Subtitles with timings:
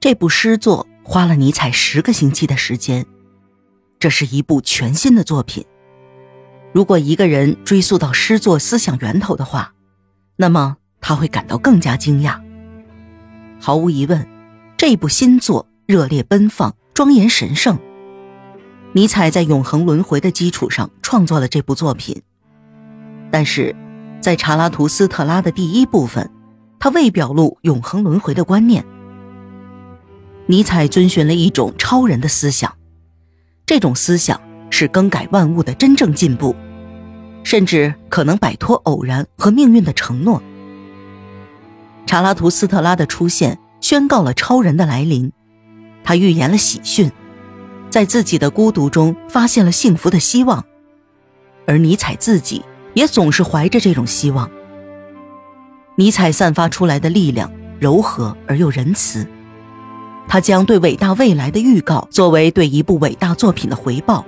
[0.00, 3.04] 这部诗作花了尼采十个星期的时间，
[3.98, 5.62] 这是一部全新的作品。
[6.72, 9.74] 如果一个人追溯到诗作思想源头的话，
[10.36, 12.40] 那么他会感到更加惊讶。
[13.60, 14.26] 毫无疑问，
[14.78, 17.78] 这部新作热烈奔放、庄严神圣。
[18.94, 22.22] 尼采在永恒轮回的基础上创作了这部作品，
[23.30, 23.76] 但是，
[24.22, 26.30] 在查拉图斯特拉的第一部分，
[26.78, 28.82] 他未表露永恒轮回的观念。
[30.50, 32.74] 尼采遵循了一种超人的思想，
[33.64, 36.56] 这种思想是更改万物的真正进步，
[37.44, 40.42] 甚至可能摆脱偶然和命运的承诺。
[42.04, 45.30] 查拉图斯特拉的出现宣告了超人的来临，
[46.02, 47.12] 他预言了喜讯，
[47.88, 50.64] 在自己的孤独中发现了幸福的希望，
[51.64, 52.64] 而尼采自己
[52.94, 54.50] 也总是怀着这种希望。
[55.94, 57.48] 尼采散发出来的力量
[57.78, 59.24] 柔和而又仁慈。
[60.28, 64.24] 他将对伟大未来的预告作为对一部伟大作品的回报。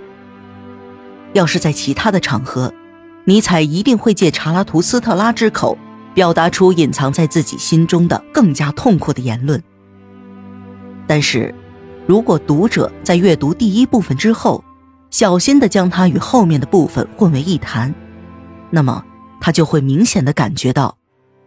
[1.33, 2.73] 要是在其他的场合，
[3.25, 5.79] 尼采一定会借查拉图斯特拉之口，
[6.13, 9.63] 表达出隐藏在自己心中的更加痛苦的言论。
[11.07, 11.55] 但是，
[12.07, 14.63] 如果读者在阅读第一部分之后，
[15.11, 17.95] 小心地将它与后面的部分混为一谈，
[18.71, 19.05] 那么
[19.41, 20.97] 他就会明显地感觉到，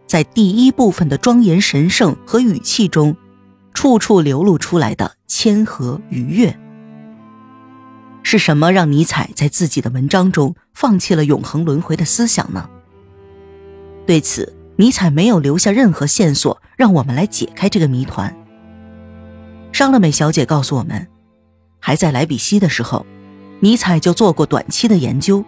[0.06, 3.16] 在第一部分的庄严神圣和语气中。
[3.76, 6.58] 处处流露出来的谦和愉悦，
[8.22, 12.70] 是什么让尼采在自己的文章中放弃了永恒轮回的思想呢？
[14.06, 18.34] 对此，尼采没有留下任何线索，让我们来解开这个谜团。
[19.72, 21.06] 商乐美小姐告诉我们，
[21.78, 23.04] 还在莱比锡的时候，
[23.60, 25.44] 尼采就做过短期的研究，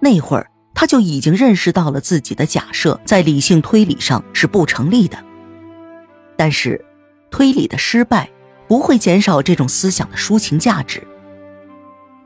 [0.00, 5.16] 那会儿他就已经认识到了自己的假设在理性推理上是不成立的，
[6.36, 6.84] 但是。
[7.36, 8.30] 推理的失败
[8.66, 11.06] 不会减少这种思想的抒情价值。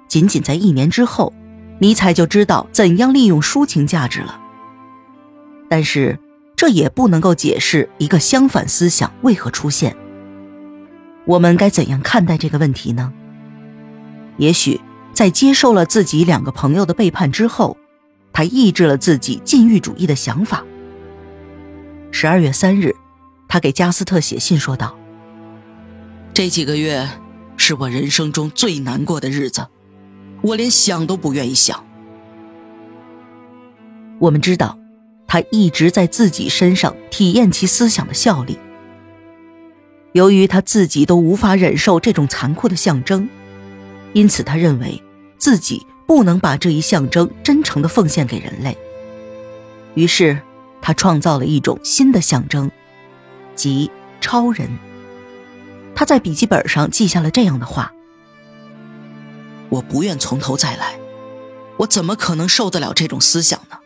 [0.06, 1.32] 仅仅在一年之后，
[1.80, 4.40] 尼采就知道怎样利用抒情价值了。
[5.68, 6.16] 但是，
[6.54, 9.96] 这也不能够解释一个相反思想为何出现。
[11.24, 13.12] 我们该怎样看待这个问题呢？
[14.36, 14.80] 也许，
[15.12, 17.76] 在接受了自己两个朋友的背叛之后，
[18.32, 20.62] 他抑制了自己禁欲主义的想法。
[22.12, 22.94] 十二月三日，
[23.48, 24.96] 他给加斯特写信说道。
[26.32, 27.08] 这几个月
[27.56, 29.66] 是我人生中最难过的日子，
[30.42, 31.84] 我连想都不愿意想。
[34.18, 34.78] 我们知道，
[35.26, 38.58] 他一直在自己身上体验其思想的效力。
[40.12, 43.28] 由于他自己都无法忍受这种残酷的象征，
[44.12, 45.02] 因此他认为
[45.36, 48.76] 自己不能把这一象征真诚的奉献给人类。
[49.94, 50.40] 于是，
[50.80, 52.70] 他创造了一种新的象征，
[53.54, 53.90] 即
[54.20, 54.68] 超人。
[55.94, 57.92] 他在笔记本上记下了这样的话
[59.68, 60.98] ：“我不愿从头再来，
[61.78, 63.76] 我怎么可能受得了这种思想呢？”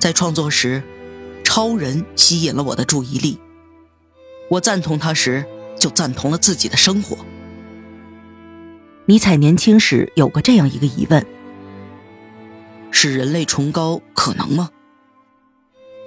[0.00, 0.82] 在创作时，
[1.44, 3.38] 超人吸引了我的注意力。
[4.48, 5.44] 我赞同他时，
[5.78, 7.18] 就赞同了自己的生活。
[9.06, 11.24] 尼采年轻时有过这样一个疑问：
[12.90, 14.70] 是人类崇高可能吗？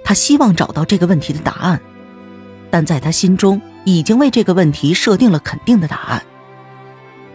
[0.04, 1.80] 他希望找到这个问题的答案，
[2.70, 3.60] 但在他心中。
[3.86, 6.22] 已经为这个问题设定了肯定的答案。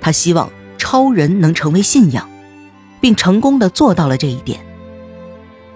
[0.01, 2.29] 他希望超人能成为信仰，
[2.99, 4.59] 并成功的做到了这一点。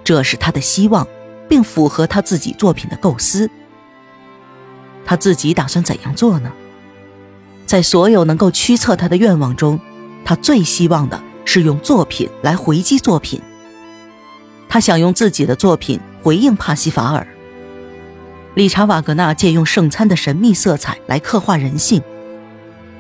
[0.04, 1.08] 这是他的希望，
[1.48, 3.50] 并符合他自己作品的构思。
[5.06, 6.52] 他自己打算怎样做呢？
[7.66, 9.80] 在所有能够驱策他的愿望中，
[10.26, 13.42] 他最希望的是用作品来回击作品。
[14.68, 17.26] 他想用自己的作品回应帕西法尔。
[18.56, 22.02] 理查·瓦格纳借用圣餐的神秘色彩来刻画人性，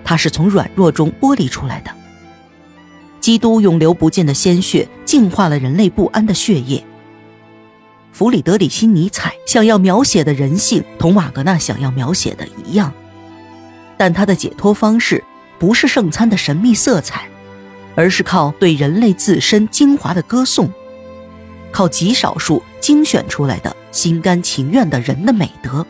[0.04, 1.90] 他是从软弱中剥离出来的。
[3.22, 6.84] 基督永流不尽的鲜血净化了人类不安的血液。
[8.12, 12.92] 弗里德里希·尼采想要描写的人性同瓦格纳想要描写的一样，
[13.96, 15.24] 但他的解脱方式
[15.58, 17.30] 不是圣餐的神秘色彩，
[17.96, 20.70] 而是靠对人类自身精华的歌颂，
[21.72, 23.74] 靠极少数精选出来的。
[23.96, 25.88] 心甘情愿的人的美德，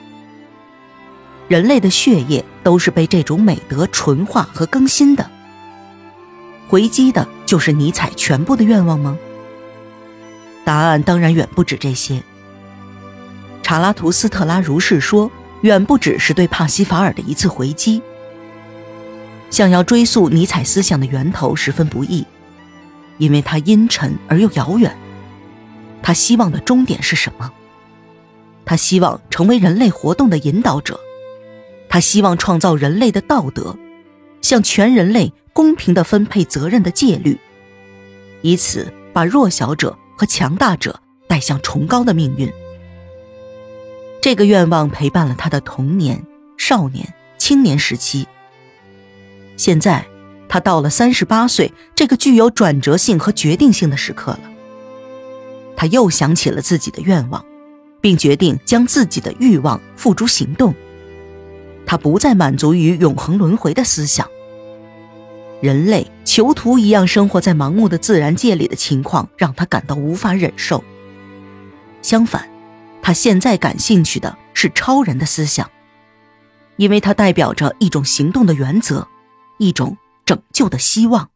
[1.47, 5.27] 人类的血液都是被这种美德纯化和更新的。
[6.67, 9.17] 回击的就是尼采全部的愿望吗？
[10.63, 12.21] 答案当然远不止这些。
[13.63, 15.31] 查拉图斯特拉如是说，
[15.61, 18.03] 远不只是对帕西法尔的一次回击。
[19.49, 22.23] 想要追溯尼采思想的源头十分不易，
[23.17, 24.95] 因为它阴沉而又遥远。
[26.03, 27.51] 他希望的终点是什么？
[28.65, 30.99] 他希望成为人类活动的引导者，
[31.87, 33.77] 他希望创造人类的道德，
[34.41, 37.37] 向全人类公平的分配责任的戒律，
[38.41, 42.51] 以此把弱小者和强大者带向崇高的命运。
[44.21, 46.25] 这个愿望陪伴了他的童年、
[46.57, 48.27] 少年、青年时期。
[49.55, 50.05] 现在，
[50.49, 54.41] 他到了三十八岁这个具有转折性和决定性的时刻了。
[55.77, 57.45] 他又想起了自己的愿望，
[58.05, 60.75] 并决定将自己的欲望付诸行动。
[61.87, 64.29] 他不再满足于永恒轮回的思想。
[65.59, 70.83] 人类囚徒一样生活在盲目的自然界里的情况让他感到无法忍受。
[72.03, 72.47] 相反，
[73.01, 75.67] 他现在感兴趣的是超人的思想，
[76.77, 79.07] 因为它代表着一种行动的原则，
[79.57, 81.31] 一种拯救的希望。